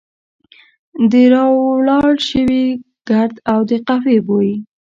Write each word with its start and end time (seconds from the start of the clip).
د 1.11 1.13
را 1.31 1.43
ولاړ 1.65 2.13
شوي 2.29 2.65
ګرد 3.09 3.35
او 3.51 3.59
د 3.69 3.71
قهوې 3.87 4.17
بوی. 4.27 4.53